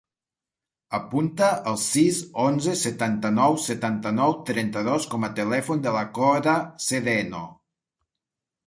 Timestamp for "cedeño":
6.89-7.49